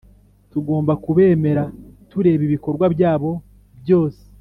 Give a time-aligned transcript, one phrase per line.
[0.51, 1.63] tugomba kubemera
[2.09, 3.31] tureba ibikobwa byabo
[3.81, 4.21] byose,